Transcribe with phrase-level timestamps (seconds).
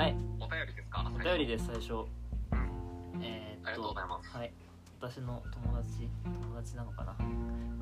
[0.00, 0.16] はい。
[0.40, 1.12] お便りですか？
[1.14, 1.92] お便りです最初。
[1.92, 2.08] うん。
[3.22, 4.30] えーっありがとうごとざいます。
[4.34, 4.52] はい。
[4.98, 7.14] 私の友達友達なのかな？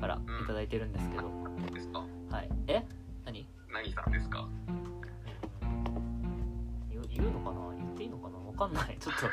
[0.01, 2.03] からいただいてるんですけど、そうですか？
[2.29, 2.49] はい。
[2.67, 2.83] え？
[3.23, 3.47] 何？
[3.71, 4.49] 何さんですか？
[6.91, 7.73] 言う言うのかな？
[7.77, 8.37] 言っていいのかな？
[8.37, 8.97] わかんない。
[8.99, 9.25] ちょっと。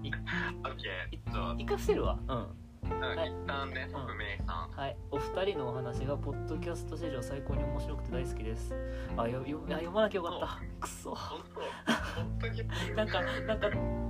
[0.02, 2.18] 一回伏せるわ。
[2.26, 2.36] うん。
[2.36, 3.28] うんはい。
[3.28, 4.70] 一旦ね匿名さん。
[4.70, 8.74] はい、お二人のお話がポッドキャスト史上最高に面白くて大好きです。
[9.18, 10.58] あ、よよあ読まなきゃよかった。
[10.80, 11.14] くそ。
[11.14, 11.60] 本当。
[12.20, 12.66] 本当に。
[12.96, 13.68] なんか、なんか、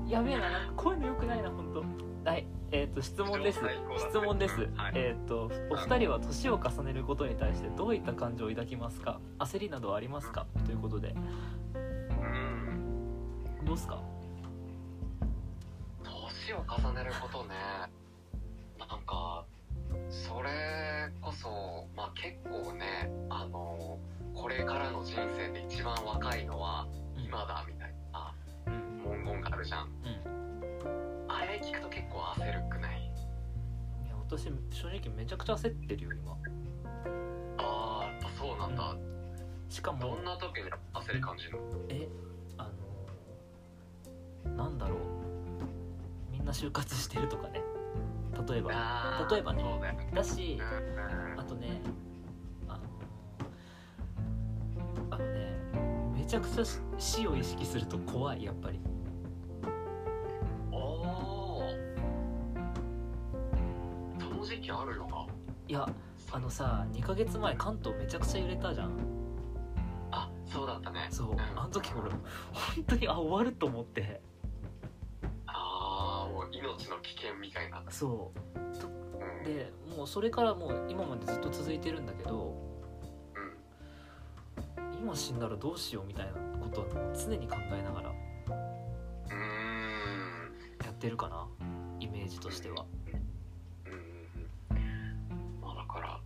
[0.08, 1.84] やべえな、なんかこういうのよくないな、本
[2.24, 2.30] 当。
[2.30, 3.58] はい、えっ、と、質問です。
[3.58, 4.00] 史上最高だ。
[4.00, 4.62] 質問です。
[4.62, 4.92] うんはい。
[4.94, 9.20] えっ、と、お二人は年を重ねることに対してどういった感情を抱きますか？
[9.38, 10.46] 焦りなどはありますか？
[10.64, 11.14] ということで、
[11.74, 11.78] う
[12.22, 13.34] ん。
[13.64, 14.00] どうっすか？
[16.02, 17.54] 年を重ねることね。
[18.78, 19.44] なんか
[20.08, 23.98] それこそまあ結構ねあの
[24.34, 28.34] これからの人生で一番若いのは今だみたいな
[28.66, 29.02] うん。
[29.02, 31.26] 文言があるじゃんうん。
[31.26, 33.00] あれ聞くと結構焦るくない？
[33.00, 33.06] い
[34.06, 36.36] や、私、正直めちゃくちゃ焦ってるよ、今。
[37.56, 38.94] あーやっぱそうなんだ、
[39.70, 41.58] しかもどん、な時に焦り感じるの？
[41.88, 42.06] え、
[42.58, 42.70] あ
[44.46, 44.98] のなんだろう。
[46.30, 47.62] みんな就活してるとかね。
[48.46, 48.70] 例えば。
[48.74, 49.64] あー例えばね
[50.12, 51.80] だしうんうんあとね
[56.30, 58.78] めちゃくちゃ死死を意識すると怖いやっぱり。
[60.70, 61.64] おー。
[64.20, 65.26] その時期あるよな。
[65.66, 65.88] いや
[66.30, 68.92] あのさ2ヶ月前関東めちゃくちゃ揺れたじゃん。
[70.12, 71.08] あそうだったね。
[71.10, 71.40] そう、ん。
[71.40, 74.20] あの時俺本当にあ終わると思って。
[75.48, 78.58] ああもう命の危険みたいな、そう。
[78.58, 78.60] う
[79.40, 82.69] ん、でもうそれからもう今までずっと続いてるんだけどうん
[85.00, 88.08] 今死んだらどうしようみたいなことを常に考えながら
[90.84, 91.46] やってるかな
[91.98, 92.84] イメージとしては。
[93.86, 94.80] うん。
[95.62, 96.20] まあだから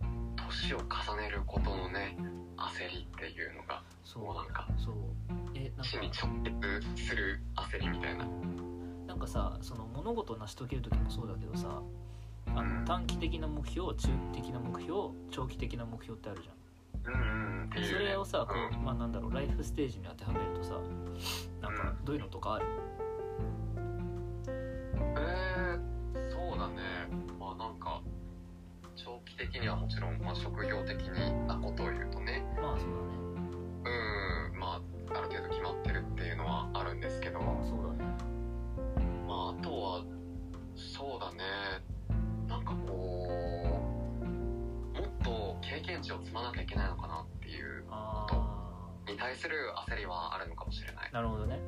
[0.47, 2.17] 年を重ねることのね
[2.57, 4.33] 焦りっていうのがそう。
[4.33, 4.95] なんかそう。
[5.55, 8.27] えなん死にか直結する焦りみたいな。
[9.07, 11.81] なんかさその物事を成し遂げる時もそうだけどさ
[12.55, 12.79] あうん。
[12.81, 14.99] の短期的な目標中期的な目標
[15.31, 16.55] 長期的な目標ってあるじゃん
[17.65, 17.87] っていうね。
[17.91, 20.79] それをさこうう、まあ、なんだろうライフステージに当てはめるとさ
[21.61, 22.65] なんかどういうのとかある？
[24.47, 26.75] えー、そうだね。
[27.39, 28.01] まあなんか
[28.95, 30.97] 長期的にはもちろん、まあ、職業的
[31.47, 32.43] なことを言うとね。
[32.61, 32.93] まあそうう
[34.55, 34.59] ん。
[34.59, 34.81] ま
[35.13, 37.39] あある程度決まってるっていうのはあるんですけど。
[37.39, 38.05] だねそうだね。
[39.27, 40.03] まああとは
[40.75, 41.43] そうだね。
[42.47, 43.37] なんかこ
[44.21, 47.24] うもっと経験値を積まなきゃいけないのかな
[49.07, 51.09] に対する焦りはあるのかもしれない。
[51.11, 51.59] あなるほどね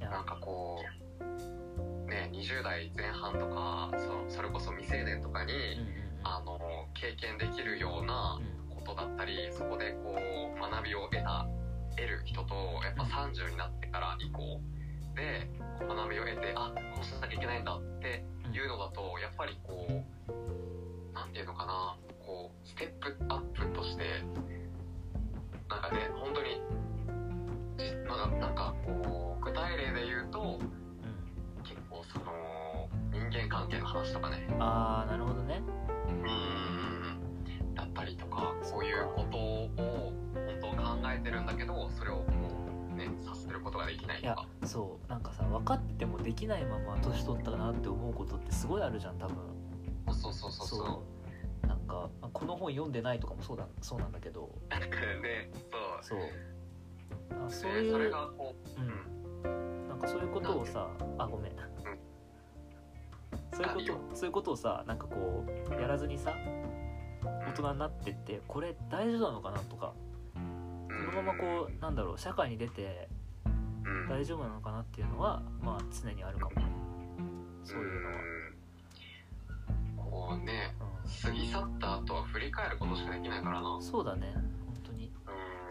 [0.00, 0.78] うんなんかこ
[1.20, 3.90] うね20代前半とか
[4.28, 6.58] そそれこそ未成年とかに、うんうんあの
[6.94, 8.74] 経験できるようなうん。
[8.74, 10.14] ことだったりそこでこ
[10.56, 11.46] う学びを得た
[11.96, 14.60] 得る人とやっぱ30になってから以降
[15.14, 15.48] で
[15.86, 24.02] 学びを得てあこうしなきゃいけないんだっていうのだとやっぱりこうなんていうのかなこうステップアップとして
[25.68, 26.60] なんかね本当に
[27.78, 34.46] じなんかなんかこう具体例で言うとうん結構その人間関係の話とかね。
[34.58, 35.62] ああなるほどね。
[36.08, 37.74] うん。
[37.74, 42.24] だったりとかこういうことを本当考えてるんだけどそれをこ
[42.92, 45.10] うね察することができないいやとかそう。
[45.10, 49.36] なんかさ分かってもできないまま年取ったなって思うことってすごいあるじゃん多分。
[50.14, 50.66] そうそうそう。
[50.68, 51.15] そう
[51.86, 54.50] かあこの本読んでないとかもそうだそうなんだけど。
[54.70, 55.50] ね
[56.02, 56.20] そう。
[56.20, 56.26] そ
[57.36, 57.46] う。
[57.46, 58.88] あそうでいうそれがこううん。
[59.88, 60.88] なんかそういうことをさ
[61.18, 61.56] あごめん。
[63.56, 66.34] そういうことそういうことをさなんかこうやらずにさ
[67.22, 69.94] 大人になってってこれ大丈夫なのかなとか
[70.34, 70.40] こ
[70.92, 73.08] のままこうなんだろう社会に出て
[73.46, 73.48] う
[73.88, 74.08] ん。
[74.08, 76.56] 大丈夫なのかなっていうのはまあ常にあるかも。
[76.56, 76.66] ね
[77.64, 78.16] そういうのは。
[78.18, 78.56] うん。
[79.96, 80.75] こうね
[81.22, 83.68] 過ぎ去った後は振り返ることしかできないからな。
[83.70, 84.32] うんそうだね。
[84.34, 85.06] 本当に。
[85.06, 85.12] うん。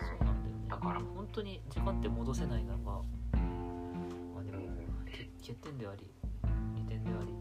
[0.08, 1.00] そうなんだよねだから。
[1.00, 5.06] 本当に時間って戻せないなまあまあでもうん。
[5.12, 6.10] 欠欠点であり
[6.76, 7.34] 利点であり。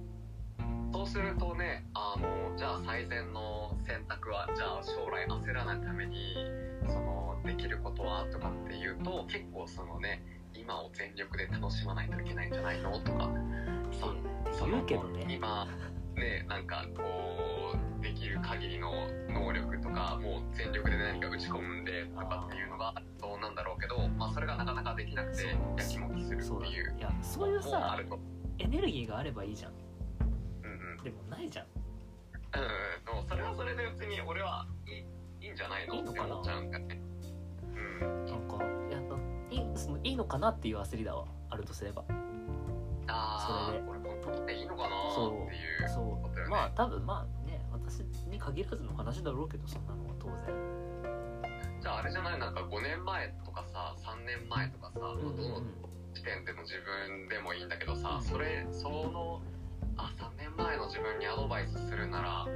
[0.93, 6.37] そうするとねあのじゃあ最善の選択はじゃあ将来焦らないために
[6.87, 10.23] そのできることはとかっていうと結構そのね
[10.55, 13.29] 今を全力で楽しまないといけないんじゃないのとか。
[14.53, 15.27] そその言うけどね。
[15.29, 15.67] 今
[16.15, 17.03] ねなんかこ
[18.01, 18.91] うできる限りの
[19.31, 25.47] 能力とかもう全力で何か打ち込んでとかっていうのがそうなんだろうけど、まあ、それがなかなかできなくそう。
[25.47, 28.19] いうもうあさると。
[28.59, 29.73] エネルギーがあればいいじゃん。
[30.23, 31.05] うんうん。
[31.05, 31.65] でもないじゃん。
[31.65, 31.69] う
[33.25, 36.01] んそれはそれで別に俺はいいいいんじゃないの？
[36.09, 37.01] って思っちゃうんだよね。
[37.75, 38.27] うん。
[38.27, 38.59] なんか
[39.51, 41.25] いやいいそのいいのかなっていう焦りだわ。
[41.51, 42.05] あるとすれば
[43.09, 43.89] ああそれで。
[43.89, 46.49] 俺このっていいのかなっていうそことよね。
[46.49, 50.55] うまあ多分まあね私に限らずの話だろうけどそんなのは当然。
[51.83, 52.39] じゃああれじゃない？
[52.39, 55.61] なんか5年前とかさ3年前とかさ、うんうんどの
[56.15, 56.75] 時点での自
[57.09, 59.41] 分でもいいんだけどさ、うんそれその
[59.97, 62.47] あ3年前の自分にアドバイスするなら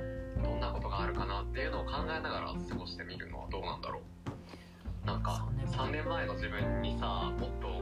[0.42, 4.00] どんなことがあるかなっていうのを考えながら過ごしてみるのはどうなんだろ
[5.02, 5.06] う？
[5.06, 7.77] なんか3 3年前の自分にさもっとお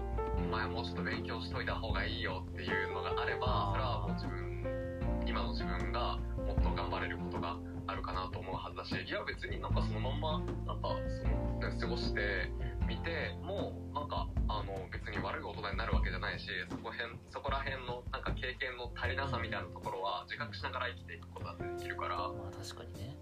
[0.46, 4.46] 前もうちょっと勉強しといた方がいいよっていうのがあればそれはもう自分
[5.26, 7.56] 今の自分がもっと頑張れることが
[7.87, 12.50] あるかなと思うはずだしいや別になんかそのまんまなんかその、ね、過ごして
[12.87, 22.16] みてもうなんかあの別に悪い大人になるわけじゃないしそこへんそこら辺のなんか経験の足りなさみたいなところは自覚しながら生きていくことだってできるから。
[22.16, 23.15] まあ確かにね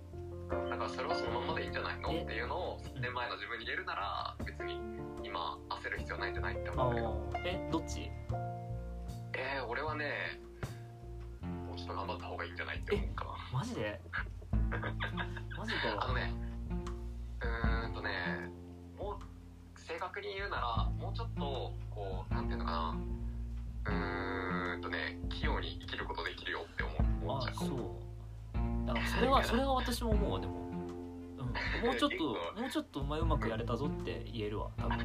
[0.51, 2.11] だからそれはそのままでいいんじゃないの？
[2.13, 2.23] え？
[2.23, 4.81] っていうのを3年前の自分に言えるなら別に
[5.23, 7.31] 今焦る必要ないんじゃないってあ思うけど。
[7.33, 7.39] ー。
[7.47, 7.69] え？
[7.73, 8.11] どっち？
[9.37, 10.41] えー、俺はね
[11.67, 13.25] もうちょっと頑張った方がいいんじゃないって思うか。
[13.25, 14.01] なマジで？
[15.57, 15.99] マジか。
[16.01, 16.33] あのね
[17.41, 18.11] うーんとね
[18.99, 22.97] もう正確に言うならもうちょっとこうなんていうのかな。
[23.87, 26.93] うーんとね器用に生きることできるよって思
[27.39, 28.04] っちゃうあそう
[29.15, 32.25] それはそれは私も思うわでも、うん、もうちょっと
[32.61, 34.99] もうちょっとお前うまくやれたぞって言えるわ多分。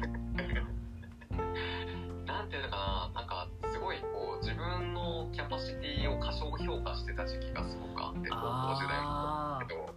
[2.26, 9.90] なんていうのかななんかすごいこう自分のキャパシティを過小評価してた時期がすごくあって高校時代もけど、ま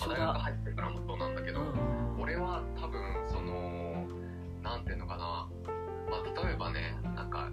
[0.00, 4.06] あ、大学だ入ってからもそうなんだけど、うん俺は多分その
[4.62, 5.46] なんていうのかな、
[6.10, 7.50] まあ、例えばねなんか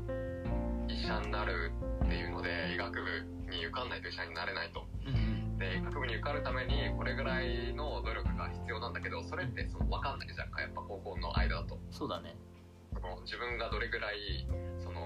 [0.88, 1.74] 医者になる
[2.06, 4.88] っていうので医学部に受かんないと医者になれないと。
[5.06, 11.78] うんで医学部に受かるためにこれぐらいの努力が必要なんだけどそれってその分かんないじゃんかやっぱ高校の間だと。
[11.92, 12.36] そうだね。
[12.94, 14.48] その自分がどれぐらい
[14.84, 15.06] その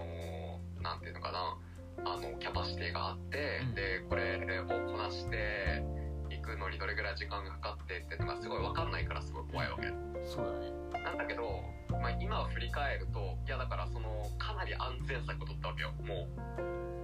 [0.81, 1.59] なんていうのかな
[2.07, 3.75] あのキャパシティがあって、うん。
[3.75, 5.83] でこれをこなして
[6.31, 9.91] いくのにどれぐらい時間がかかってっていうのがすごい分かんないからすごい怖いわけ。
[10.23, 11.03] そうだね。
[11.03, 11.43] なんだけど、
[11.91, 16.94] まあ、今振り返るといやだからそのかなり安全策を取ったわけよもう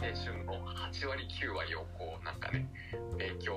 [0.00, 2.68] 青春の8割9割をこうなんかね
[3.18, 3.52] 勉強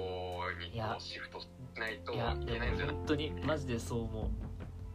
[0.59, 1.47] にこうシフトし
[1.77, 2.15] ないとい
[2.45, 2.95] けないんじゃない？
[2.95, 4.29] 本当にマジでそう思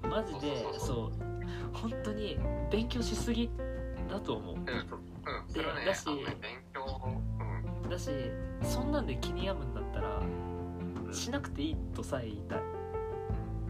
[0.05, 0.07] う。
[0.09, 1.13] マジでそう
[1.77, 2.39] 本当に
[2.71, 3.51] 勉強しすぎ
[4.09, 4.55] だと思う。
[4.55, 4.65] うん、うん、
[5.49, 6.85] それはねだし勉強
[7.83, 7.91] うん。
[7.91, 8.11] だし
[8.63, 10.23] そんなんで気に病むんだったら
[11.13, 12.59] しなくていいとさえ言いたい。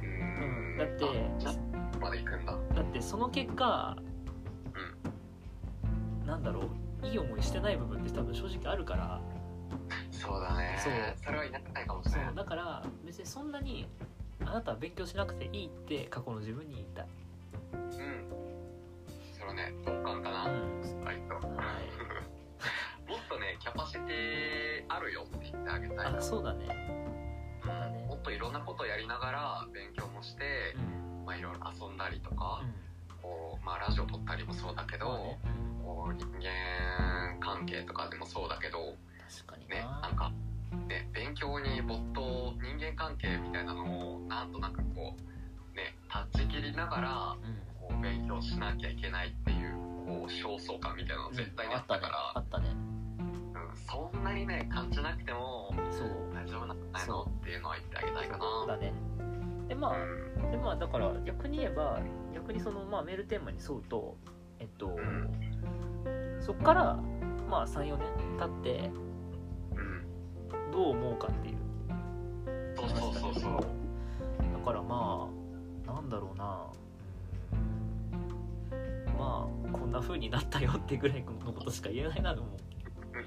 [0.03, 0.79] うん。
[0.79, 1.05] だって
[2.01, 2.59] まで行くんだ。
[2.75, 3.97] だってその結果
[6.27, 6.65] なんだろう
[7.03, 9.21] いい思いしてない部分って多分正直あるから。
[10.11, 10.79] そうだね。
[10.83, 10.93] そう。
[11.25, 13.87] それは否めないかもしれないそうだから別にそんなに
[14.45, 17.07] あなたは勉強しなくていいって過去の自分に言いたい、
[17.73, 17.91] うん。
[19.33, 21.05] それはね同感かな、うん。
[21.05, 21.35] 割と。
[21.49, 21.89] もっはい、
[23.29, 26.67] とねキャパシティあるよって言ってあげたいあそうだね。
[27.65, 27.69] うん。
[27.93, 28.07] ね。
[28.09, 31.25] もっといろんなことやりながら勉強もしてう、ん。
[31.25, 33.21] まあ、いろいろ遊んだりとか、うん。
[33.23, 35.39] こうまあ、ラジオ撮ったりもそうだけど、まあね
[36.11, 38.97] こう人間関係とかでもそうだけど
[39.47, 40.33] 確かにねななんか、
[40.89, 47.71] ね、勉強に没頭人間関係みたいなのをなんとなくこうね断ち切りながらうん。
[47.81, 49.75] こう勉強しなきゃいけないっていう
[50.07, 52.69] こう焦燥感みたいなの絶対にあったから、あったね。
[52.69, 53.01] うん
[53.89, 58.67] そんなにね感じなくても大丈夫なんじゃないのそっていうのは言ってあげたいかな。
[58.67, 58.93] だね。
[59.69, 60.51] でまあうん。
[60.51, 62.01] でまあだから逆に言えば
[62.35, 64.17] 逆にその、まあ、メールテーマに沿うと
[64.59, 64.97] えっと
[66.41, 66.99] そっから
[67.49, 68.07] まあ34年
[68.39, 68.91] 経って
[69.75, 71.57] うんどう思うかっていう。
[72.77, 73.61] そうそうそうそう。
[74.53, 75.29] だからま
[75.87, 76.67] あなんだろうな。
[77.53, 79.19] うん。
[79.19, 82.57] まあこんな風になったよってぐらいのことしか言えないなと思う。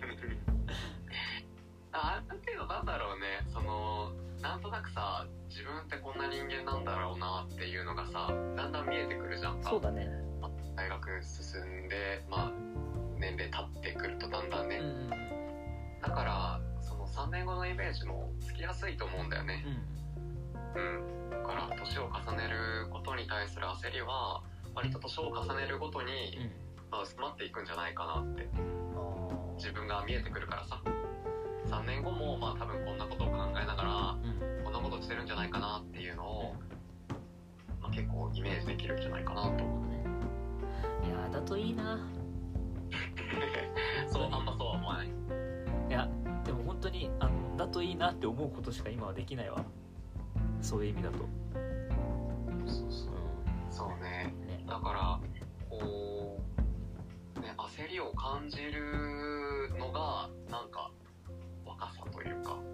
[1.91, 3.25] ある程度なんだろうね。
[3.53, 9.61] そのなんとなくさ自分ってこんな人間なんだろうなっていうのがさだんだん見えてくるじゃん。
[9.61, 10.07] かそうだね。
[10.75, 12.72] 大学進んでまあ
[13.23, 15.09] 年齢経ってくるとだんだんね、うん
[16.03, 19.63] だからその3年後のイメージもつきやすいと思うんだよね。
[20.75, 20.81] うん。
[20.81, 21.29] うん。
[21.29, 24.43] だから年を重ねることに対する焦りは
[24.75, 26.51] 割と年を重ねるごとに、うん。
[26.91, 28.49] まあ、薄まっていくんじゃないかなって。
[28.97, 30.81] あ自分が見えてくるからさ。
[31.67, 34.17] 3年後もまあ多分こんなことを考えながら
[34.65, 36.53] こんなことしてるんじゃないかなっていうのを、
[37.81, 39.63] まあ、結構イメージできるんじゃないかなと。
[41.07, 41.97] いやだっといいな
[44.07, 45.07] そうあんまそうは思わない。
[45.07, 46.09] いや
[46.45, 49.63] でも本当にあのだといいなって思うことしか今はできないわ。
[50.61, 51.17] そういう意味だと。
[52.65, 53.13] そうそう
[53.69, 54.33] そうね。
[54.47, 54.63] ね。
[54.67, 55.19] だから
[55.69, 56.39] こ
[57.37, 60.91] うね焦りを感じるのがなんか
[61.65, 62.53] 若さというか。
[62.53, 62.73] う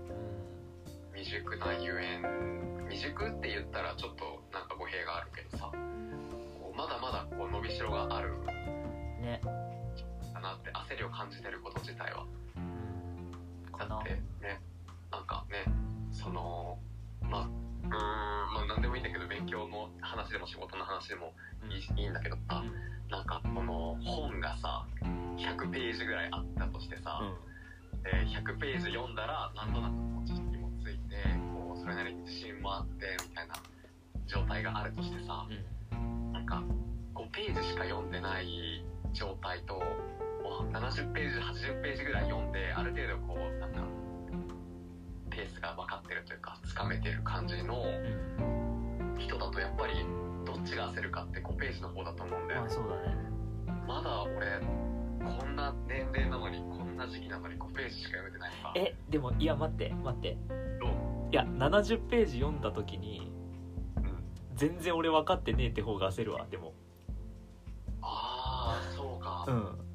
[1.16, 2.88] 未熟なゆえん。
[2.90, 5.72] 未熟って言ったらちょっとなんか語弊があるけどさ。
[6.76, 8.32] まだまだこう伸びしろがある。
[8.38, 9.42] んね。
[9.44, 9.50] か
[10.50, 12.26] なって焦りを感じてること自体は。
[13.78, 14.10] だって
[14.42, 14.60] ね
[15.12, 15.64] なんかね
[16.12, 16.78] その
[17.22, 21.34] まあうーんまあ何でもいいんだけど勉強の話でも仕事の話でも
[21.70, 22.64] いい,、いいんだけどさ
[23.10, 24.86] なんかこの本がさ
[25.38, 27.22] 100ページぐらいあったとしてさ、
[28.04, 31.16] で100ページ読んだらなんとなくこう知識もついて
[31.54, 33.56] こうそれなりに自信もあってみたいな
[34.28, 36.34] 状態があるとしてさうん。
[36.34, 36.62] なんか
[37.16, 39.82] 5ページしか読んでない状態と
[40.50, 43.82] もう70ページ80ページぐらい読んである程度こうなんか
[45.30, 47.86] ペースが分かってるというかつかめてる感じのう
[48.42, 49.94] ん人だとやっぱり
[50.46, 52.62] どっちが焦るかって5ページの方だと思うんだよ。
[52.62, 53.16] まあそうだね。
[53.88, 54.60] まだ俺
[55.38, 58.74] こんな年齢なのにこんな時期なのに5ページしか読めてないのか。
[58.76, 60.38] えでもいや待って待って。
[60.80, 60.90] どう？
[61.32, 63.32] いや70ページ読んだ時に
[63.98, 64.24] うん。
[64.56, 66.74] 全然俺分かってねえって方が焦るわでも。
[68.02, 69.89] ああそうか、うん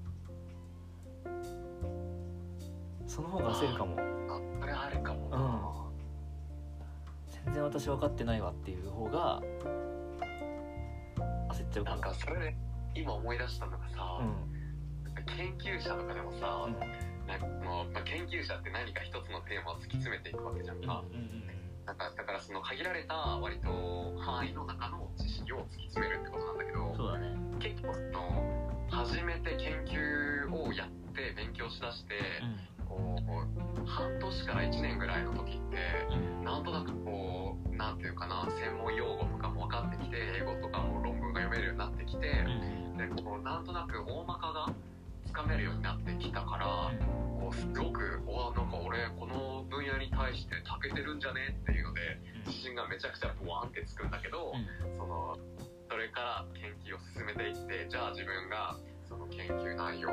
[3.14, 3.94] その方が焦るかも。
[3.96, 5.28] あそれあるかも。
[5.30, 5.86] な、
[7.44, 9.40] 全然私分かってないわっていう方が
[11.52, 12.56] 焦っちゃうかなんもかそれで
[12.96, 14.34] 今思い出したのがさ、うん。
[15.36, 16.66] 研究者とかでもさ、
[17.28, 21.44] なんかそのまあ、研究者って何か一つのテーマを突き詰めていくわけじゃんか,、うんうん
[21.86, 23.68] なんかだからその限られた割と
[24.18, 27.36] 範囲の中の知識を突き詰めるってことなんだけどそうだね。
[27.60, 32.14] 結構その初めて研究をやって勉強しだして、
[32.88, 35.76] こう半年から1年ぐらいの時って
[36.10, 36.44] うん。
[36.44, 42.96] なんとなくこうなんていうかな専門用語とかも分かってきて英語とかも論文が読めるようになってきて、うん。
[42.96, 44.72] でこうなんとなく大まかが
[45.26, 46.66] つかめるようになってきたから、
[47.40, 52.00] こうすごくおなんか俺この分野に対して長けてるんじゃねっていうので
[52.46, 54.52] 自信がめちゃくちゃボワンってつくんだけど、
[54.96, 55.36] その
[55.88, 58.93] それから研究を進めていってじゃあ自分がそ
[59.24, 60.12] の研究内容を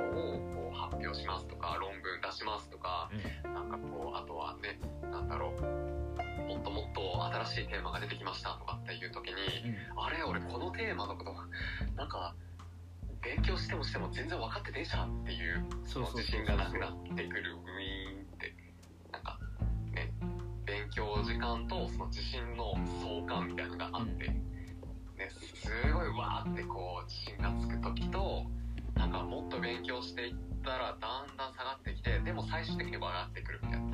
[0.56, 3.10] こう発表しますとか論文出しますとか
[3.44, 4.80] なんかこうあとはね
[5.12, 5.62] なんだろう
[6.48, 9.34] もっともっと新しいテーマが出てきましたとかっていう時に
[9.98, 11.34] あれ俺このテーマのこと
[11.96, 12.36] なんか
[13.22, 18.56] 勉強してもしても全然分かってねえじゃんっていうその自信がなくなってくるウィーンって。
[19.12, 19.38] なんか
[19.94, 20.12] ね
[20.66, 24.42] 勉強時間とその自信の相関みたいなのがあって、ね、
[25.30, 28.46] すごいわーってこう自信がつく時と
[28.96, 33.94] なんかもっと勉強していったらだんだん下がってきてでも最終的に上がってくるみたいうん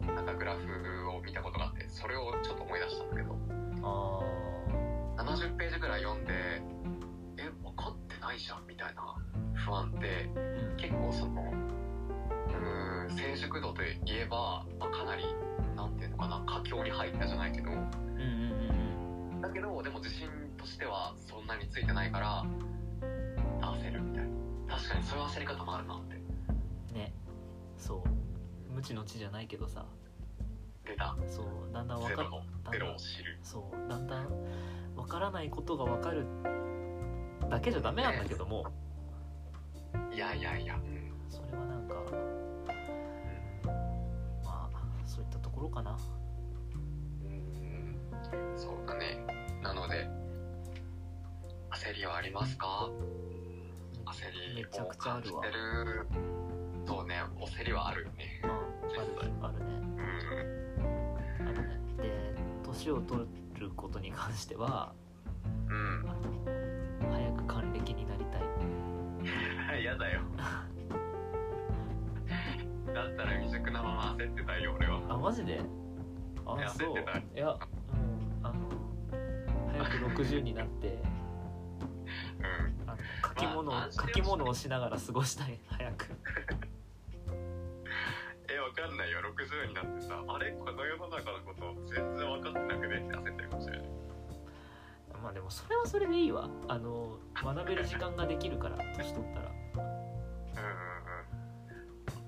[0.00, 3.32] うんななんかグラフを見たことがあってそれをちょっと思い出したんだけど。
[3.32, 4.42] うんあ
[5.18, 6.32] 70ページぐらい読んで
[7.38, 9.14] え分かってないじゃんみたいな
[9.54, 10.28] 不安って
[10.76, 15.24] 結構そのうーん成熟度といえば、まあ、かなり
[15.76, 17.70] なんていうのかな佳境に入ったじゃないけど。
[17.70, 17.82] うんうん
[19.34, 19.40] うん。
[19.40, 22.44] だけどでも自信としてはそんなについてないから
[23.82, 24.76] 焦るみたいな。
[24.76, 26.16] 確かにそういう焦り方もあるなって。
[26.16, 27.12] うんね。
[27.76, 28.72] そう。
[28.72, 29.84] 無知の知じゃないけどさ。
[30.84, 31.16] 出た。
[31.28, 32.28] そうだんだん分かる。
[32.72, 33.38] ゼロを知る。
[33.42, 33.88] そう。
[33.88, 34.28] だんだん
[34.96, 36.26] 分からないことが分かる
[37.50, 38.66] だけじゃダメなんだけども。
[40.12, 41.12] いやいやいや、うん。
[41.28, 41.94] それはなんか
[44.44, 45.98] まあそういったところかな。
[46.72, 47.98] うん。
[48.56, 49.18] そうだね。
[49.62, 50.08] なので
[51.70, 52.90] 焦りはありますか？
[54.12, 55.42] 焦りめちゃをくちゃあるわ。
[55.42, 56.06] 感じてる
[56.86, 58.40] そうね焦りはあるね。
[58.44, 59.64] うんあるあるね。
[61.40, 61.48] うん。
[61.48, 63.26] あるねで年を取
[63.58, 64.92] ることに関しては
[65.68, 66.04] うん。
[67.10, 68.42] 早く還暦になりたい。
[69.82, 70.20] 嫌だよ。
[72.94, 75.00] だったら未熟なまま焦ってたいよ俺は。
[75.08, 75.60] あマジで？
[76.44, 77.24] あそう焦ってたい。
[77.34, 77.58] やもう
[78.42, 78.54] あの
[79.72, 80.91] 早く60になって
[83.48, 85.58] き物を、まあ書き物をしながら過ごしたい。
[85.68, 86.06] 早く。
[88.50, 89.20] えわかんないよ。
[89.20, 90.52] 60になってさあれ？
[90.52, 93.88] この世の中のこと全然分かってなくねって焦ってるかもしれない。
[95.22, 96.48] まあでもそれはそれでいいわ。
[96.68, 99.50] あの学べる時間ができるから年取ったら。
[99.50, 99.84] うんうんう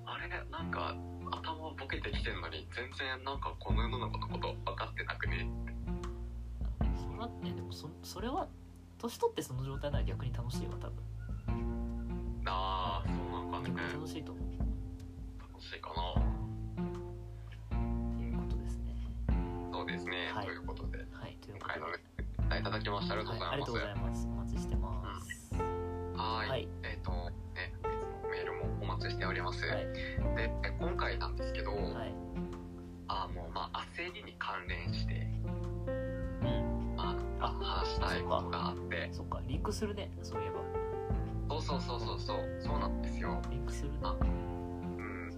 [0.06, 0.08] ん。
[0.08, 0.28] あれ？
[0.50, 0.94] なんか
[1.30, 5.48] 頭ボケてきてんのに全然なんかこの世の中のこと分かってなくね？
[6.96, 8.48] そんなねでもそそれは
[8.98, 10.94] 年取ってその状態なら逆に楽しいわ多分。
[12.46, 13.68] ああそうなのかね。
[13.68, 14.44] 逆に楽しいと思う。
[15.52, 16.12] 楽しいかな。
[16.12, 16.14] っ
[18.18, 18.94] ていうことですね。
[19.72, 20.46] そうですね、はい。
[20.46, 20.98] ということで。
[21.12, 21.80] はいという今ことで。
[21.80, 21.88] 回の
[22.60, 23.14] いただきました。
[23.14, 24.22] ありがとうごはい、ありがとうございます。
[24.22, 26.48] ざいますお待ちしてます、はーい。
[26.50, 26.68] はい。
[26.82, 27.32] えっ、とね
[28.30, 29.86] メールもお待ちしております、はい。
[30.36, 31.80] で今回なんですけど、はい。
[33.08, 35.26] あのまあ焦りに関連して
[35.86, 36.94] うん。
[36.96, 38.63] まあ話したいことが
[39.14, 40.60] そっかリンクするねそういえば。
[41.48, 43.40] そうそうそうそうそうそうなんですよ。
[43.50, 43.98] リンクするね。
[44.02, 45.30] あうん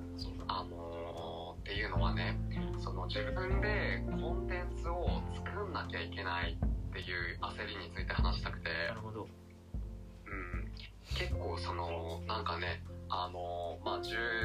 [0.49, 2.39] あのーっていうのはね
[2.73, 2.81] うん。
[2.81, 9.23] その自分でコンテンツを作んなきゃいけないっていう焦りについて話したくて、なるほど。
[9.25, 10.73] うん、
[11.17, 13.99] 結構そのなんかねあのーまあ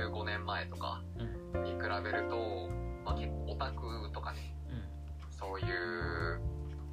[0.10, 1.02] 15年前とか
[1.54, 1.64] うん。
[1.64, 2.68] に比べると、
[3.06, 5.32] まあ、結構オタクとかねうん。
[5.32, 6.42] そういう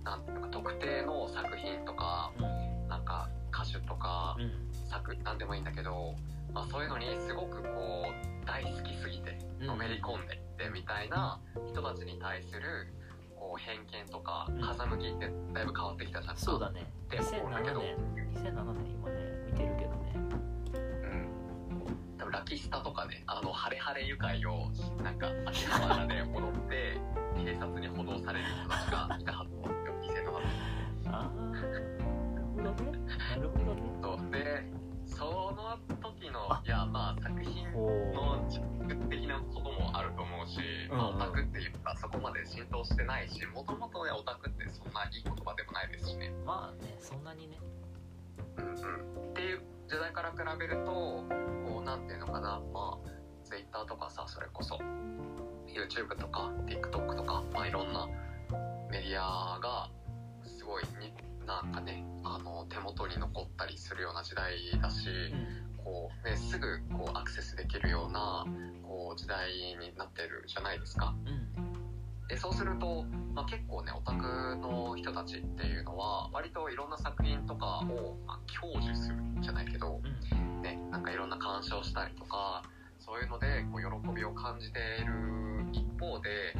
[0.09, 2.33] なんていうのか特定の作品とか
[2.89, 4.45] なんか歌手とかうん。
[4.45, 6.15] うん作なんでもいいんだけど、
[6.55, 9.67] まあ、そういうのにすごくこう大好きすぎてうん。
[9.67, 11.39] のめり込んでってみたいな
[11.71, 12.89] 人たちに対する
[13.37, 14.61] こう偏見とかうん。
[14.63, 16.91] 風向きってだいぶ変わってきたじゃんそうだね。
[17.05, 17.97] って思うんだけ2007ど年
[18.33, 19.17] 2007年今ね
[19.53, 20.13] 見てるけどね。
[20.17, 21.29] うん。
[22.17, 24.71] 多分ラキスタとかねあのハレハレ愉快を
[25.05, 26.97] なんか秋葉原で踊って
[41.89, 47.59] かそこまで浸透してないしもともとねオタクってそんないい言葉でもないですしね、うまあねそんなにね。
[48.59, 52.61] うんうん、っていう時代から比べるとこうなんていうのかな。
[52.73, 53.09] まあ
[53.45, 54.77] Twitter とかさそれこそ
[55.67, 58.07] YouTube とか TikTok とか、まあ、いろんな
[58.91, 59.89] メディアが
[60.45, 61.13] すごいに
[61.47, 65.69] なんかねあの手元に残ったりするような時代だし、うん。
[65.83, 68.45] こうね、すぐこうアクセスできるような
[68.83, 69.49] こう時代
[69.81, 71.15] になってるじゃないですか。
[71.25, 71.68] うん
[72.29, 80.63] でそうすると、まあ、結構ねオタクの人たちっていうのは割といろんな作品とかを、まあ、享受するんじゃないけど、うん。
[80.63, 82.63] ね、なんかいろんな鑑賞したりとか
[82.99, 85.15] そういうのでこう喜びを感じている
[85.73, 86.55] 一方で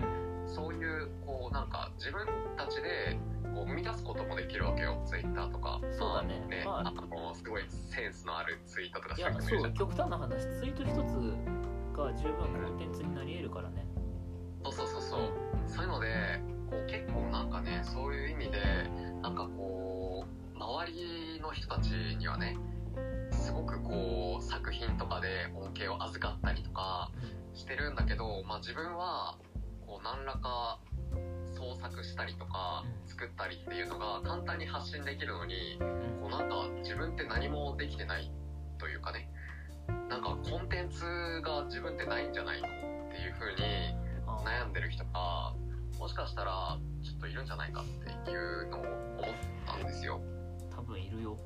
[0.47, 2.25] そういうこうなんか自分
[2.57, 3.19] たちで
[3.55, 5.81] こう生み出すこともできるわけよ Twitter とか。
[5.99, 6.63] そうだね。
[6.65, 6.95] まあ、まあ。
[6.97, 11.19] あのすごいセンスのあるツイートとかいやそう極端な話ツイート一つ
[11.97, 13.85] が十分コンテンツになり得るからね。
[14.65, 18.59] そうそうそうそうそういうのでこう結構なんかねそういう意味で
[19.23, 22.57] なんかこう周りの人たちにはね
[23.31, 27.11] すごくこう作品とかで恩恵を預かったりとか
[27.55, 29.37] してるんだけど、まあ、自分は
[29.87, 30.79] こう何らか
[31.57, 35.79] 創作したりとか作ったりっていうのが簡単に発信できるのに
[36.21, 38.31] こうなんか自分って何もできてない
[38.79, 39.29] というかね
[40.09, 41.05] なんかコンテンツ
[41.43, 42.71] が自分ってないんじゃないのっ
[43.11, 44.08] ていう風に
[44.45, 45.55] あ悩んでる人が
[45.99, 47.85] もしかしたらちょっといるんじゃないかっ
[48.25, 48.95] ていうのを思っ
[49.67, 50.21] たんですよ。
[50.75, 51.37] 多分いるよ。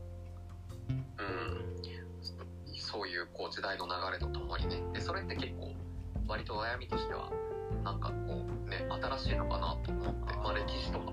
[0.88, 4.82] うん、そういうこう時代の流れとともにね。
[4.92, 5.72] でそれって結構
[6.28, 7.30] 割と悩みとしては
[7.82, 8.86] なんかこうね
[9.18, 11.12] 新しいのかなと思ってまあ歴史とか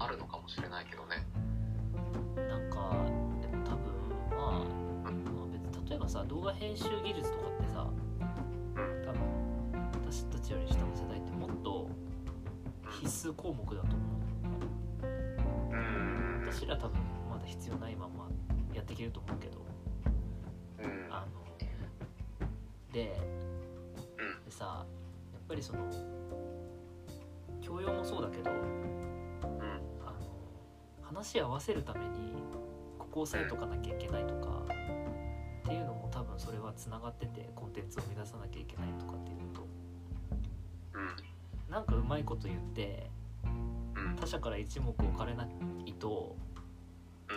[0.00, 1.26] あるのかもしれないけどね。
[2.36, 2.76] なんか
[3.40, 3.88] でも多分
[4.30, 7.73] まあ、まあ、別に例えばさ動画編集技術とかってさ
[13.04, 13.96] 必須項目だと思
[15.02, 15.72] う。
[15.72, 16.48] うん。
[16.50, 18.28] 私ら多分まだ必要ないまま
[18.72, 19.58] やっていけると思うけど。
[20.82, 21.12] うん。
[21.12, 21.70] あので
[22.92, 23.20] で
[24.48, 24.86] さ
[25.34, 25.80] やっぱりその
[27.60, 28.58] 教養もそうだけどうん。
[30.02, 30.16] あの
[31.02, 32.32] 話合わせるために
[32.98, 39.63] ここを押さえとかなきゃいけないとかっていうのも多分それはつながっててコンテンツを生み出さなきゃいけないとかっていうのとうん
[41.74, 43.10] なんかうまいこと言って
[43.44, 44.14] うん。
[44.14, 45.44] 他者から一目置かれな
[45.86, 46.36] いと
[47.28, 47.32] う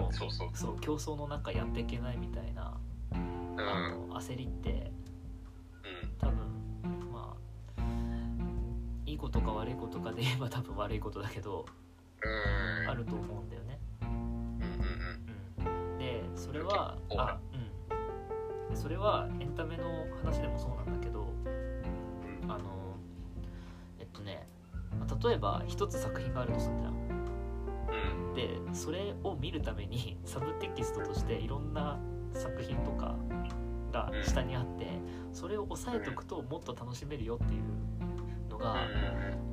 [0.00, 0.08] ん。
[0.08, 0.12] この
[0.52, 2.76] そう競争の中やっていけないみたいな
[3.12, 3.56] うん。
[3.60, 4.90] あの焦りって
[6.02, 6.10] うん。
[6.18, 6.36] 多分
[7.12, 7.36] ま
[7.78, 7.82] あ
[9.06, 11.64] いいことか悪いことかで言えば多分悪いことだけど
[12.82, 12.90] うん。
[12.90, 13.78] あると思うんだよね。
[16.00, 17.38] でそれはおあ
[18.70, 18.76] うん。
[18.76, 21.31] それはエンタメの話でもそうなんだけど
[24.22, 24.46] ね
[24.98, 26.92] まあ例えば一つ作品があるとするじゃん。
[28.28, 28.34] うん。
[28.34, 31.98] でそれを見るために サブテキストとしていろんな
[32.32, 33.16] 作品とか
[33.92, 34.86] が下にあって
[35.32, 37.62] それを押さえておくともっと楽しめるよっていう
[38.50, 38.76] のが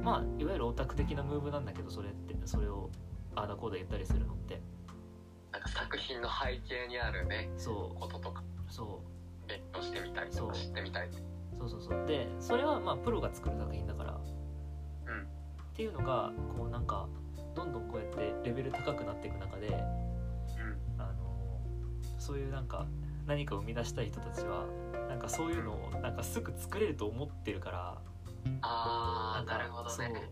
[0.01, 2.89] まあいわゆるオタク的なムーブなんだけどそれってそれを
[3.36, 4.62] ああだこうだ言ったりするのって。
[5.51, 8.43] なんか作品の背景にあるねそこととか。
[8.67, 9.47] うそう。
[9.47, 11.10] 勉強してみたいとか知ってみたい。
[11.58, 12.05] そうそうそう。
[12.05, 14.18] でそれはまあプロが作る作品だから、ん
[15.79, 17.07] っていうのがこうなんか
[17.55, 19.75] どんどんこうやってレベル高くなっていく中でうん。
[21.01, 21.61] あの
[22.17, 22.85] そういうなんか
[23.25, 24.65] 何かを生み出したい人たちは
[25.07, 27.97] なんかそういうのをなんかすぐ作れると思ってるから
[28.61, 30.29] ああなるほどね。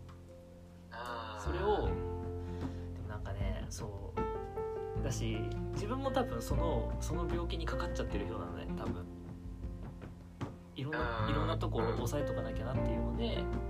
[1.42, 4.12] それをでもなんかねそ
[5.00, 5.02] う。
[5.02, 5.38] だし
[5.72, 9.06] 自分も多分そのその病気にかかっちゃってる人なのね多分。
[10.76, 11.30] いろんなうん。
[11.30, 13.67] いろんなとこを押さえとかなきゃなっていうのでうん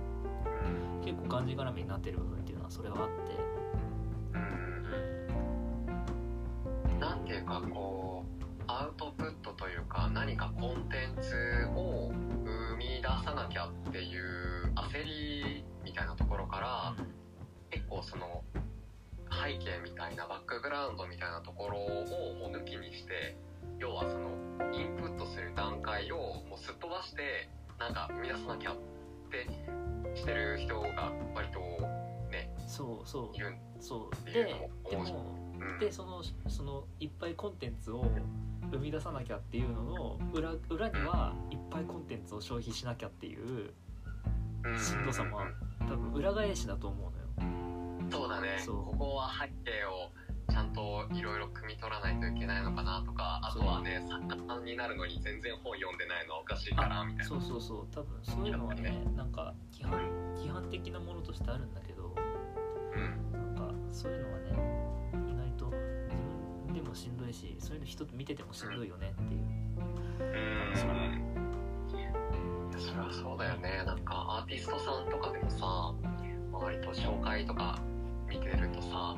[1.03, 3.15] 結構がんじがらめになってる部分っていうのはそれはあって。
[6.91, 6.99] うん。
[6.99, 12.11] なんていうかこうアウトプットというか何かコンテンツを
[12.45, 16.95] 生み出さなきゃっていう焦りみたいなところから
[17.71, 18.43] 結構その
[19.31, 22.05] 背景みたいなバックグラウンドみたいなところを
[22.37, 23.37] もう抜きにして
[23.79, 24.29] 要はその
[24.73, 28.75] インプットする段階をもうすっ飛ばしてなんか生み出さなきゃっ
[29.31, 29.47] て
[30.19, 31.59] してる人が割と
[32.29, 33.35] ねそうそう。
[33.35, 34.25] いるそう。
[34.31, 35.79] ででもうん。
[35.79, 38.05] でそのそのいっぱいコンテンツを
[38.71, 43.73] 生み出さなきゃっていうのの裏裏にはいっぱいコンテンツを消費しなきゃっていう
[44.65, 44.79] うん。
[44.79, 45.39] しんどさも
[45.79, 46.97] 多分裏返しだと思
[47.39, 48.09] うのよ。
[48.11, 48.57] そうだね。
[48.59, 48.75] そう。
[48.75, 50.09] ここは背景を
[50.49, 57.25] ちゃんといろいろ汲み取らないといけないのかなとかあとはね作家さんになるのに全然本読んでないのはおかしいからみたいな。
[57.25, 57.87] そうそうそう。
[57.93, 60.01] 多分そういうのはねなんか規範
[60.35, 62.15] 規範的なものとしてあるんだけど
[62.95, 63.31] うん。
[63.31, 64.49] なんかそういうのはね
[65.29, 66.15] 意外と自
[66.65, 69.41] 分でもしんどいしそういうの人見ててもしんどいよねっていう。
[70.19, 70.23] う
[70.75, 70.75] ん。
[72.79, 73.83] それはそうだよね。
[73.85, 75.93] なんかアーティストさんとかでもさ
[76.51, 77.77] 割と紹介とか
[78.27, 79.15] 見てるとさ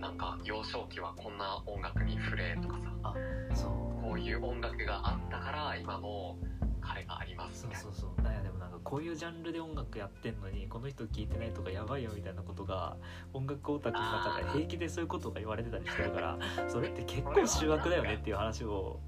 [0.00, 3.14] なんか幼少期はこんな音楽に触れとかさ
[3.54, 3.70] そう。
[4.02, 6.36] こういう音楽があったから今の
[6.80, 8.22] 彼がありますそうそうそう。
[8.22, 12.96] なんやでもなんかこういうジャンルで音楽やってんのにこの人聞いてないとかやばいよみたいなことが
[13.32, 19.00] 音楽オタクの中で平気でそういうことが言われてたりしてるからそれって結構醜悪だよねっていう話を。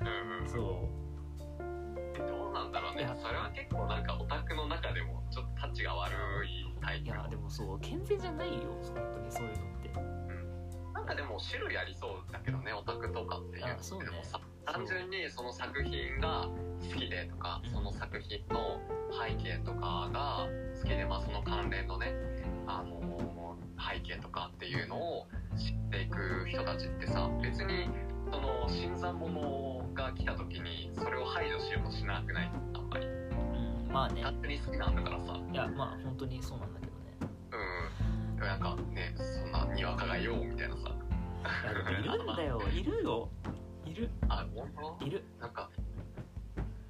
[0.00, 0.42] うん。
[0.42, 2.18] うんそう。
[2.18, 3.14] どうなんだろういや。
[3.14, 6.12] ねそれは結構なんかオタクの中でもちょっとタッチが悪
[6.46, 7.80] いタイプのいやでもそう。
[7.80, 8.54] 健全じゃないよ
[8.94, 9.71] 本当にそういうの
[11.02, 14.06] なんかでも種類ありそうだけどねオタクとかっていうあそうね。
[14.06, 16.46] てでもさ単純にその作品が
[16.80, 17.70] 好きでとかうん。
[17.70, 18.78] その作品の
[19.10, 20.46] 背景とかが
[20.80, 22.14] 好きで、まあ、その関連のね、
[22.66, 23.12] あのー
[23.82, 25.26] 背景とかっていうのを
[25.58, 27.90] 知っていく人たちってさ別に
[28.30, 32.50] その新参者が来た時にそれを排除しようとしなくない？
[32.74, 33.06] あんまり。
[33.06, 34.22] うんまあね。
[34.22, 35.40] 勝手に好きなんだからさ。
[35.52, 37.32] いやまあ本当にそうなんだけどね。
[38.36, 38.38] うん。
[38.40, 40.91] なんかねそんなにわかがようみたいなさ
[42.00, 42.60] いるんだよ。
[42.72, 43.28] いるよ。
[43.84, 44.10] いる。
[44.28, 45.06] あ本当？
[45.06, 45.24] いる。
[45.40, 45.68] なんか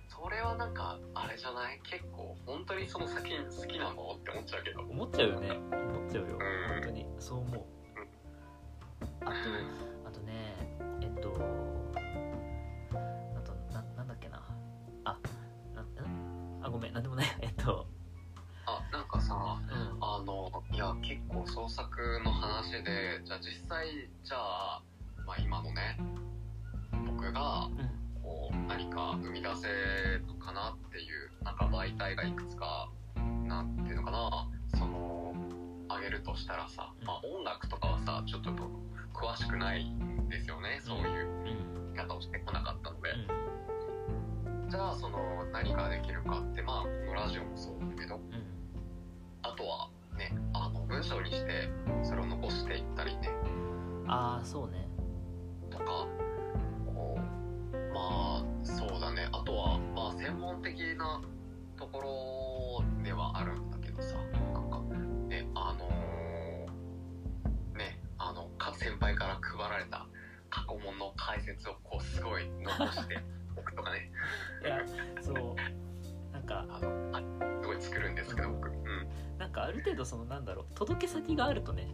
[0.09, 1.81] それはなんかあれじゃない？
[1.83, 4.81] 結構本当にその作品好きなのって思っちゃうけど。
[4.83, 5.51] 思っちゃうよね。
[5.51, 6.33] 思っちゃうよ。
[6.33, 6.39] うん。
[6.75, 7.07] 本当に。
[7.19, 7.63] そう思う。
[9.23, 9.33] あと
[10.09, 10.33] あとね
[11.01, 11.33] えっとあ
[13.41, 14.43] とななんだっけな。
[15.05, 15.19] あ
[15.75, 15.85] な
[16.63, 16.93] あごめん。
[16.93, 17.87] なんでもないえっと。
[18.67, 19.59] あなんかさ
[20.23, 23.87] のいや結構創作の話でじゃあ実際
[24.25, 24.83] じゃあ、
[25.27, 25.99] まあ、今のね
[27.07, 28.03] 僕がうん。
[28.23, 32.89] こう何か生み出せるのかなっていうなんか媒体がいくつか
[33.47, 35.35] なんていうのかなその
[35.89, 38.51] あげるとしたらさ、まあ、音楽とかはさちょっと
[39.13, 41.93] 詳しくないんですよねそういううん。
[41.93, 43.11] 見方をしてこなかったので、
[44.55, 44.71] うん。
[44.71, 45.19] じゃあその
[45.53, 48.17] 何ができるかってまあこのラジオもそうだけど。
[48.17, 48.23] うん。
[49.43, 49.91] あとは
[50.93, 51.71] 文章にして
[52.03, 53.31] それを残していったりね。
[54.07, 54.87] ああそうね。
[55.71, 55.85] とか
[56.85, 59.27] こうまあそうだね。
[59.33, 61.23] あとはまあ専門的な
[61.79, 64.17] ところではあるんだけどさ。
[64.53, 64.81] なんか
[65.29, 70.07] ねあのーねあのか先輩から配られた
[70.51, 73.19] 過去問の解説をこうすごい残して
[73.57, 74.13] おくとかね。
[74.63, 74.85] いや
[75.23, 76.33] そう。
[76.35, 77.21] なんかあのあ
[77.63, 78.69] すごい作るんですけど僕。
[78.69, 78.82] うん
[79.43, 81.89] なんかある程度そのなんだろう届け先があるとね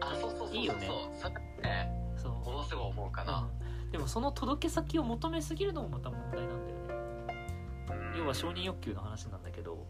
[0.00, 0.88] あそうそうそうそういいよね。
[1.20, 1.34] それ
[1.68, 2.32] ねそう。
[2.32, 3.50] ものすごい思うかな、
[3.84, 3.90] うん。
[3.90, 8.04] でもその届け先を求めすぎるのもまた問題なんだよね。
[8.12, 8.18] うん。
[8.20, 9.84] 要は承認欲求の話なんだけど。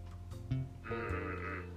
[0.51, 1.69] うん。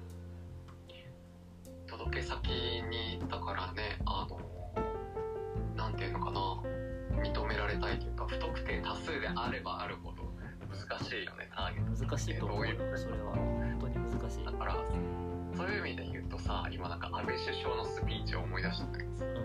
[1.85, 4.39] 届け先にだからねあの
[5.75, 6.63] なんていうのかな。
[7.21, 10.18] 認められたいというか不特定多数であればあるほど
[10.89, 12.05] 難しいよねターゲット。
[12.05, 13.35] 難しいと思うよどういうそれは。
[13.35, 14.45] 本当に難しい。
[14.45, 14.75] だから
[15.55, 19.35] そういう意味で言うとさ今なんか安倍首相のスピーチを思い出したんだけどさうん。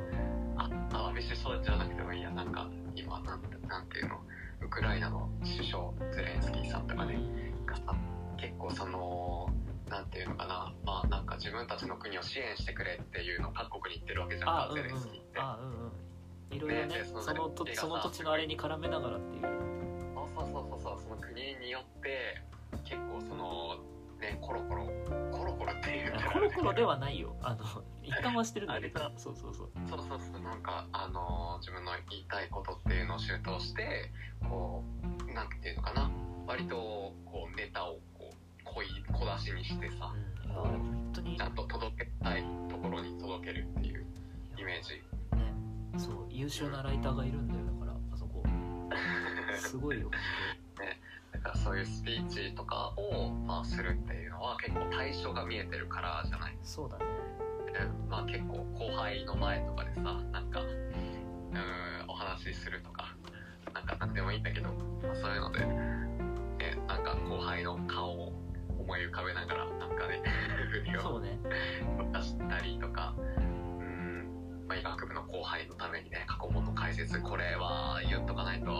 [0.57, 4.20] ああ安倍首相じゃなくてもいいやなんか今なんなんていうの？
[4.62, 7.18] ウクライナの首相ゼレンスキーさんとかね
[7.66, 7.83] がさ
[8.38, 9.50] 結構その
[9.90, 15.38] なんていうのかなまあなんか自分たちの国を支援してくれっていうのを各国に言ってるわけじゃんかゼレンスキーって。
[15.38, 15.92] あうんうん。
[16.57, 17.64] いろいろねねでそのその土
[18.11, 19.42] 地のあれに絡めながらっていう
[20.34, 22.40] そうそうそうそうその国によって
[22.84, 23.76] 結構その
[24.20, 24.86] ねコロコロ
[25.30, 27.36] コロコロっていうかコロコロではないよ。
[27.42, 27.64] あの
[28.02, 29.10] 一貫はしてるんだけど。
[29.16, 29.70] そうそうそう。
[29.88, 34.10] そうそうそうなんかあの自分の言いたいことっていうのを周到して
[34.42, 34.82] こ
[35.28, 36.10] うなんていうのかな。
[36.46, 36.76] 割と
[37.24, 40.12] こうネタをこう濃い小出しにしてさ
[40.44, 40.50] うん。
[40.50, 41.36] いや本当に。
[41.36, 44.04] ちゃんと届けたいところに届けるっていう
[44.58, 44.94] イメージ。
[45.36, 45.54] ね。
[45.96, 47.60] そう優秀なライターがいるんだよ。
[47.60, 47.73] だからあそこ
[49.56, 50.10] すごいよ。
[51.32, 56.56] だからそういうスピーチとかを、まあ、するっていうのは結構対象が見えてるからじゃない？
[56.62, 57.04] そうだね。
[57.72, 63.16] でまあ結構後輩の前とかでさなんかうーんお話しするとか
[63.74, 64.68] なんか何でもいいんだけど、
[65.02, 65.66] まあ、そういうので、ね、
[66.86, 68.32] なんか後輩の顔を
[68.78, 70.22] 思い浮かべながらなんかね
[70.70, 78.72] 振りを出したりとかうーん、まあ、医学部の後輩のためにね過去問の解説これは言っとかないとこ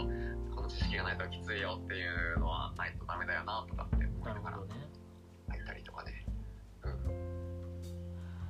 [0.65, 2.01] の知識がないときついよってい
[2.35, 4.59] うのはないとダメだよなとかって思いながら
[5.49, 6.27] 入ったりとかね。
[6.83, 6.93] うん。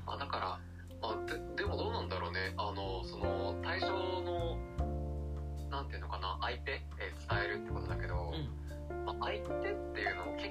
[0.07, 0.61] あだから
[1.03, 2.55] あででもどうなんだろうね。
[2.57, 4.57] あのその対象の
[5.71, 6.39] なんていうのかな。
[6.41, 9.05] 相手え伝えるってことだけど、うん。
[9.05, 9.51] まあ、相手っ
[9.93, 10.49] ていうのも結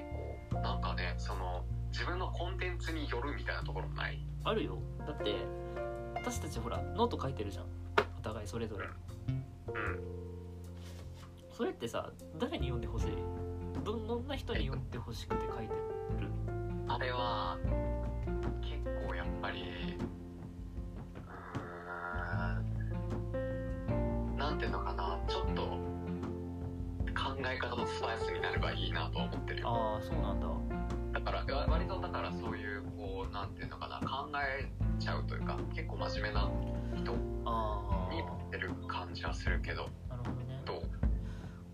[0.52, 4.20] 構なんかねその自分のコンテンツによるみたいなところもない。
[4.44, 4.78] あるよ。
[5.06, 5.34] だって
[6.14, 7.64] 私たちほらノート書いてるじゃん。
[8.18, 8.86] お互いそれぞれ。
[8.86, 10.33] うん
[11.56, 13.06] それってさ誰に読んでほしい？
[13.84, 15.80] どどんな人に読んでほしくて書いてる？
[16.88, 17.56] あれは
[18.60, 19.62] 結構やっぱり
[21.16, 25.20] うーんなんていうのかな？
[25.28, 29.68] ちょっと考え方のスパイスになればいいなとは思ってるよ。
[29.68, 30.48] ああそうなんだ。
[31.12, 34.00] だからわ割とだからそういうこうなんていうのかな？
[34.00, 36.50] 考えちゃうというか結構真面目な
[36.96, 39.88] 人にあ持ってる感じはするけど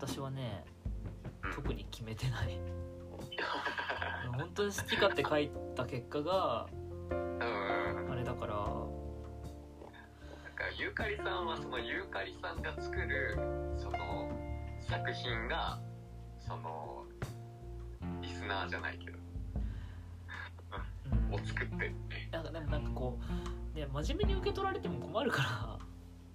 [0.01, 0.63] 私はね
[1.43, 1.51] うん。
[1.53, 2.59] 特に決めてない。
[4.35, 6.67] 本当に好き勝手書いた結果が
[7.11, 8.11] うん。
[8.11, 8.55] あれだから。
[8.55, 8.67] なん
[10.55, 13.37] かゆうかりさんはそのゆうかりさんが作る
[13.77, 14.31] その
[14.79, 15.79] 作品が
[16.39, 17.05] その
[18.21, 19.19] リスナーじゃないけど。
[21.11, 21.33] うん。
[21.35, 21.75] を作って。
[21.75, 21.95] って
[22.31, 23.19] なんかでもなんかこ
[23.75, 25.77] うね真面目に受け取られても困るから。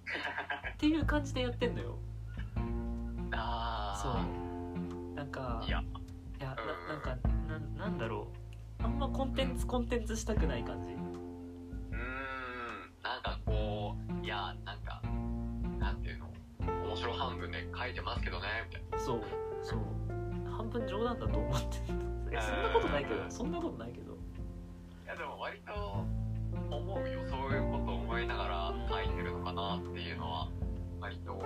[0.71, 1.99] っていう感じでやってんのよ。
[1.99, 2.16] あ
[4.01, 5.15] そう。
[5.15, 5.81] なんかいや。
[6.39, 6.67] いやうん。
[6.87, 8.27] ななんかなんなんだろ
[8.79, 8.83] う。
[8.83, 10.91] あんまコンテンツコンテンツしたくない感じ。
[10.91, 11.01] うーん。
[13.03, 15.01] なんかこういやなんか
[15.79, 16.27] なんていうの。
[16.87, 18.99] 面白半分で書いてますけどねみたいな。
[18.99, 19.21] そう。
[19.63, 19.79] そう。
[20.49, 22.31] 半分冗談だと思ってる。
[22.31, 24.13] いやそんなことないけどそんなことないけど。
[24.13, 25.73] いやでも割と
[26.69, 30.49] 思うよそういうことを思いながら書いてるのかなっていうのは
[30.99, 31.39] 割とね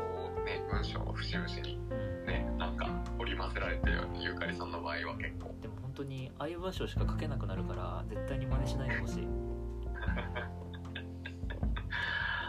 [0.82, 1.78] 文章の節々に
[2.26, 2.90] ねなんか
[3.20, 9.28] 織り交ぜられてるゆうかりさんの場合は結構でも本当にああいう文章しか書けなくなるから絶対に真似しないでほしい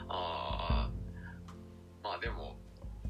[0.08, 2.56] あーまあでも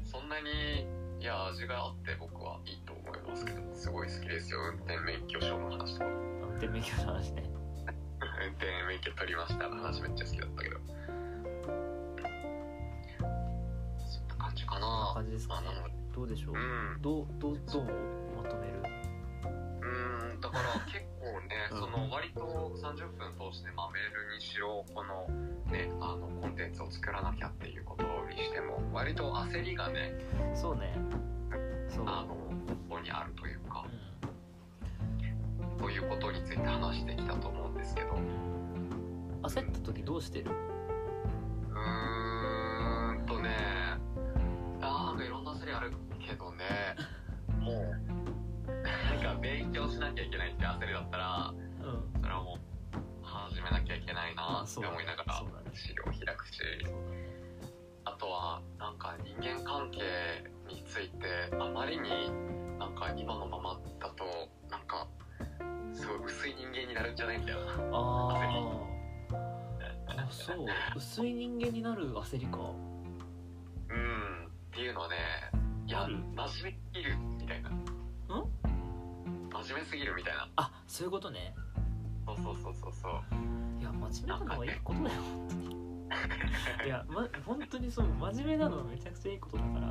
[0.03, 0.81] そんなに
[1.21, 6.05] いや味があって僕はいいと思いますけどすごい好きですよ運転免許証の話とか
[6.41, 7.43] 運転免許証の話ね
[8.45, 10.75] 運転免許取りましたの話めっちゃ好きだったけど
[15.23, 15.67] 感じですかね。
[16.13, 16.55] どうでしょう？
[16.55, 17.01] うん。
[17.01, 17.83] どうどうどう
[18.35, 18.83] まとめる？
[19.81, 21.79] うんだから 結構ね、うん。
[21.79, 22.41] その割と
[22.75, 25.27] 30分通して、まあ、メールにしろこの
[25.71, 30.13] ねあのコンテンツを作らなきゃっていうことにしても割と焦りがね
[30.53, 30.93] そうね。
[31.87, 32.05] そう。
[32.07, 32.35] あのこ
[32.89, 33.85] こにあるというか
[35.77, 38.11] うそういうことについて話してきたと思うんですけど。
[38.15, 38.53] うん
[39.43, 40.51] 焦った時どうしてる？
[50.03, 52.21] なきゃいけないって焦りだったらうん。
[52.21, 56.61] それはもう始めなきゃいけないなって思いながら資料を開くし
[58.05, 59.99] あとはなんか人間関係
[60.69, 62.09] についてあまりに
[62.79, 64.23] なんか今のままだと
[64.69, 65.07] なんか
[65.93, 67.61] すごい薄い人間になるんじゃないみたいな。
[67.91, 69.37] あー。
[70.07, 70.65] あそう。
[70.95, 72.57] 薄い人間になる焦りか。
[72.57, 74.47] うん。
[74.73, 75.15] っていうのはね
[75.85, 76.63] いや真面目す
[76.93, 77.69] ぎるみたいな
[79.83, 80.47] 真面目すぎるみたいな。
[80.55, 81.53] あそういうことね。
[82.25, 83.81] そうそうそうそうそう。
[83.81, 85.15] いや真真面目なのはいいことだよ。
[85.21, 85.73] 本当に
[86.85, 89.87] いや、ま、本当にそう真面目なのはめちゃくちゃいいことだから。
[89.87, 89.89] い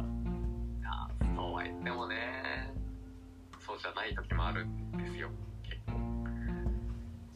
[0.83, 2.73] やそうは言ってもね
[3.59, 5.29] そうじゃない時もあるんですよ。
[5.63, 5.93] 結構。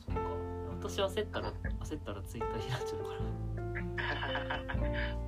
[0.07, 0.21] そうか。
[0.88, 1.53] 私焦ったら
[1.85, 3.21] 焦ったらツイッター開いちゃうから。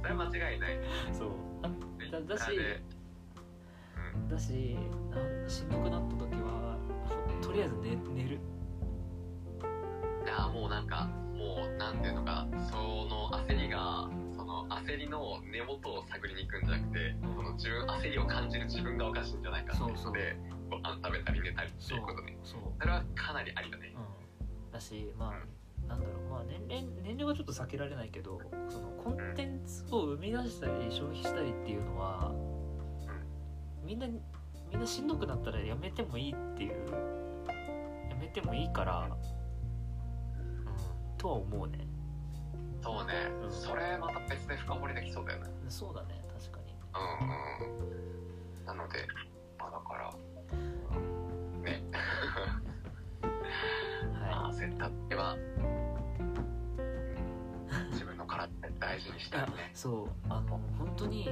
[0.03, 0.79] それは間違いない。
[1.13, 1.31] そう。
[1.63, 1.71] あ
[2.11, 2.83] だだしで。
[4.15, 4.29] うん。
[4.29, 4.77] だし
[5.47, 6.58] しんどくなった時は
[7.49, 8.39] とりあえず寝寝る。
[10.23, 17.35] いやもうなんかもうなんていうのかその焦りがその焦りの根元を探りに行くんじゃなくて、うん。
[17.37, 20.13] その自分焦りを感じる自分がおかしいんじゃないかってそうそう。
[20.13, 20.37] で
[20.71, 22.05] 食べたり寝たりってそいうう。
[22.05, 22.37] ことね。
[22.45, 22.61] そう。
[22.79, 23.95] それはかなりありだね。
[23.97, 24.71] うん。
[24.71, 26.31] だしまあなんだろう。
[26.31, 32.35] まあ年齢年齢はちょっと避けられないけどそのコンテンツを生み出したり消費したりっていうのは
[33.83, 34.07] みんな
[34.71, 36.77] みんなしんどくなったらやめてもいいっていうや
[38.19, 39.13] めてもいいから、うん、
[41.17, 41.87] とは思うね。
[42.83, 43.13] そうね、
[43.45, 43.53] うん。
[43.53, 45.51] それまた別で深掘りできそうだよね。
[45.69, 46.73] そうだね確かに。
[46.95, 46.99] う
[47.65, 47.69] ん
[48.61, 48.67] うん。
[48.67, 49.07] なので
[49.59, 50.13] まあだから
[51.63, 51.83] ね。
[54.31, 55.37] は焦った時は
[57.91, 59.71] 自分の体大事にしたりね。
[59.75, 60.09] そう。
[60.29, 61.29] あの本当に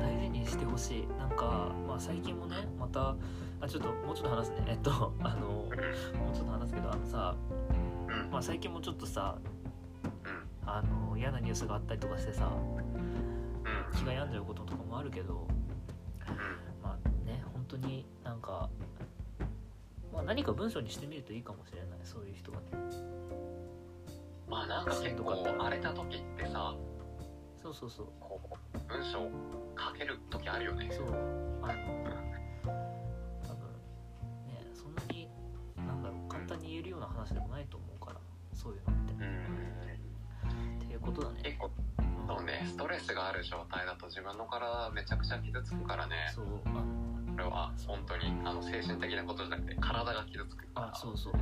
[0.00, 1.06] 大事にしてほしい。
[1.18, 3.14] なんか、まあ、最近もねまた
[3.60, 4.64] あちょっともうちょっと話すね。
[4.68, 7.34] えっとあのもうちょっと話すけどあのさ、
[8.30, 9.38] まあ、最近もちょっとさ
[10.24, 10.68] うん。
[10.68, 13.96] あの嫌なニュースがあったりとかしてさうん。
[13.96, 15.46] 気が病んじゃうこととかもあるけど
[16.82, 18.68] まあね本当になんか、
[20.12, 22.64] まあ、何か文章にしてみるといいかもしれないそういう人がね。
[24.48, 26.74] まあなんか結構荒れた時ってさ
[27.62, 28.06] そうそうそう。
[28.20, 28.40] こ
[28.74, 29.28] う文章
[29.76, 30.88] 書ける時あるよね。
[30.90, 31.08] そう。
[31.62, 32.17] あの
[36.98, 38.20] ような話でもないと思うから
[38.52, 39.12] そういうのって。
[39.14, 40.78] うん。
[40.78, 41.40] っていうことだね。
[41.42, 46.32] 結構うんそうねストレスがある状態だと自分の体めちゃくちゃ傷つくからね。
[46.34, 46.44] そう。
[46.44, 50.90] これは本当にあの精神的なことじゃなくて体が傷つくから。
[50.92, 51.32] あそうそう。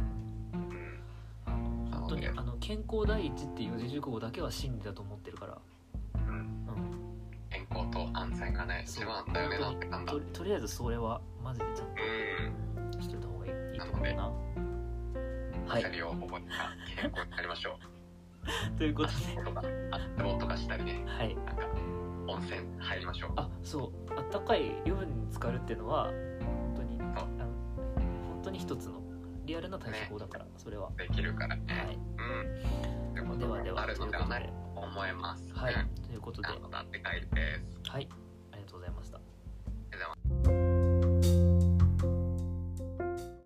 [1.91, 5.59] 本当にあの健康第一っていう四字熟語だけは真理だと思ってるから。
[6.15, 6.31] うん。
[6.31, 6.47] うん。
[7.51, 10.13] 健康と安全がね一番だよねなんてなんだ。
[10.13, 11.86] ととりあえずそれはマジでちゃん
[15.77, 15.85] はい。
[15.85, 16.29] 焦りを覚え
[16.97, 17.79] た健康になりましょ
[18.75, 18.79] う。
[18.79, 19.45] ということで。
[19.45, 21.05] とか足つぼとかしたりね。
[21.07, 21.35] はい。
[21.35, 21.67] なんか
[22.29, 23.33] 温泉入りましょう。
[23.37, 24.19] あそう。
[24.19, 27.47] あったかい湯船に浸かるっていうのは本当にあの
[28.29, 29.03] 本当に一つの
[29.45, 30.91] リアルな対処法だから、それは。
[30.97, 31.63] できるからね。
[31.69, 31.97] はい。
[31.97, 33.15] うん。
[33.15, 35.53] ということではではがあるのではないと思います。
[35.55, 35.75] はい。
[35.75, 35.89] うん。
[36.03, 36.49] ということで。
[36.49, 37.91] なのだって帰りです。
[37.91, 38.09] はい。
[38.53, 39.26] ありがとうございました